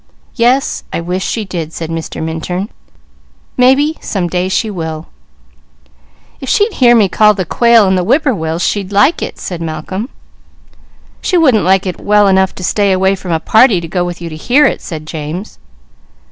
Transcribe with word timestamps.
"Yes, 0.33 0.83
I 0.91 0.99
wish 0.99 1.23
she 1.23 1.45
did," 1.45 1.73
said 1.73 1.91
Mr. 1.91 2.23
Minturn. 2.23 2.69
"Maybe 3.55 3.97
she 4.49 4.71
will." 4.71 5.05
"If 6.39 6.49
she'd 6.49 6.73
hear 6.73 6.95
me 6.95 7.07
call 7.07 7.35
the 7.35 7.45
quail 7.45 7.87
and 7.87 7.95
the 7.95 8.03
whip 8.03 8.23
poor 8.23 8.33
will, 8.33 8.57
she'd 8.57 8.91
like 8.91 9.21
it," 9.21 9.37
said 9.37 9.61
Malcolm. 9.61 10.09
"She 11.21 11.37
wouldn't 11.37 11.63
like 11.65 11.85
it 11.85 12.01
well 12.01 12.25
enough 12.27 12.55
to 12.55 12.63
stay 12.63 12.91
away 12.91 13.13
from 13.15 13.31
a 13.31 13.39
party 13.39 13.79
to 13.79 13.87
go 13.87 14.03
with 14.03 14.19
you 14.21 14.29
to 14.31 14.35
hear 14.35 14.65
it," 14.65 14.81
said 14.81 15.05
James. 15.05 15.59